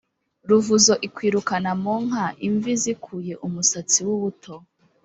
[0.49, 4.53] Ruvuzo ikwirukana mu nka-Imvi zikuye umusatsi w'ubuto.